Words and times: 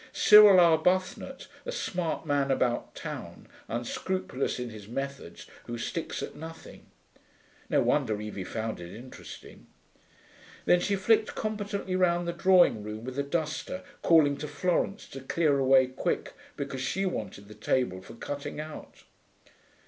Cyril 0.13 0.59
Arbuthnot, 0.59 1.45
a 1.63 1.71
smart 1.71 2.25
man 2.25 2.49
about 2.49 2.95
town, 2.95 3.47
unscrupulous 3.67 4.57
in 4.57 4.71
his 4.71 4.87
methods, 4.87 5.45
who 5.67 5.77
sticks 5.77 6.23
at 6.23 6.35
nothing.' 6.35 6.87
No 7.69 7.83
wonder 7.83 8.19
Evie 8.19 8.43
found 8.43 8.79
it 8.79 8.95
interesting. 8.95 9.67
Then 10.65 10.79
she 10.79 10.95
flicked 10.95 11.35
competently 11.35 11.95
round 11.95 12.27
the 12.27 12.33
drawing 12.33 12.81
room 12.81 13.03
with 13.03 13.19
a 13.19 13.21
duster, 13.21 13.83
calling 14.01 14.37
to 14.37 14.47
Florence 14.47 15.05
to 15.09 15.21
clear 15.21 15.59
away 15.59 15.85
quick, 15.85 16.33
because 16.57 16.81
she 16.81 17.05
wanted 17.05 17.47
the 17.47 17.53
table 17.53 18.01
for 18.01 18.15
cutting 18.15 18.59
out. 18.59 19.03